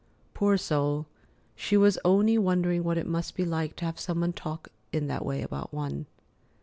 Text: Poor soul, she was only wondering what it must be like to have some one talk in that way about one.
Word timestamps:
Poor 0.33 0.57
soul, 0.57 1.05
she 1.55 1.77
was 1.77 1.99
only 2.03 2.35
wondering 2.35 2.83
what 2.83 2.97
it 2.97 3.05
must 3.05 3.35
be 3.35 3.45
like 3.45 3.75
to 3.75 3.85
have 3.85 3.99
some 3.99 4.21
one 4.21 4.33
talk 4.33 4.69
in 4.91 5.05
that 5.05 5.23
way 5.23 5.43
about 5.43 5.71
one. 5.71 6.07